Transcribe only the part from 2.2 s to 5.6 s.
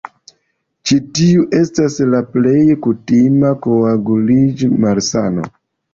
plej kutima koaguliĝ-malsano.